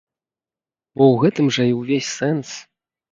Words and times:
Бо 0.97 1.03
ў 1.11 1.15
гэтым 1.23 1.51
жа 1.57 1.63
і 1.73 1.75
ўвесь 1.81 2.09
сэнс! 2.17 2.49